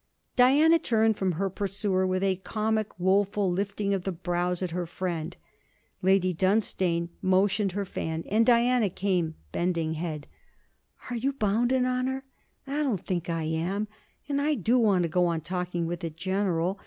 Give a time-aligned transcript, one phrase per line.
[0.35, 4.87] Diana turned from her pursuer with a comic woeful lifting of the brows at her
[4.87, 5.37] friend.
[6.01, 10.25] Lady Dunstane motioned her fan, and Diana came, bending head.
[11.11, 12.23] 'Are you bound in honour?'
[12.65, 13.87] 'I don't think I am.
[14.27, 16.79] And I do want to go on talking with the General.